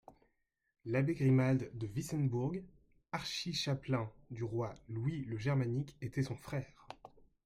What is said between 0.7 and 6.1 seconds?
L'abbé Grimald de Wissembourg, archichapelain du roi Louis le Germanique,